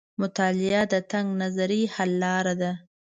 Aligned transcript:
مطالعه 0.21 0.83
د 0.93 0.95
تنګ 1.11 1.27
نظرۍ 1.41 1.81
حل 1.93 2.11
لار 2.21 2.47
ده. 2.61 2.71